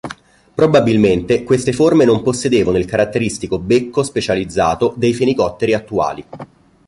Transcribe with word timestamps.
Probabilmente 0.55 1.43
queste 1.43 1.73
forme 1.73 2.05
non 2.05 2.23
possedevano 2.23 2.79
il 2.79 2.85
caratteristico 2.85 3.59
becco 3.59 4.01
specializzato 4.01 4.95
dei 4.97 5.13
fenicotteri 5.13 5.75
attuali. 5.75 6.25